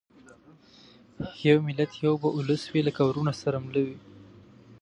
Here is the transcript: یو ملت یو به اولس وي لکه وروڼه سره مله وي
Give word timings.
یو 1.47 1.57
ملت 1.67 1.91
یو 2.03 2.13
به 2.21 2.27
اولس 2.35 2.63
وي 2.71 2.81
لکه 2.87 3.01
وروڼه 3.05 3.33
سره 3.41 3.57
مله 3.65 3.81
وي 3.85 3.97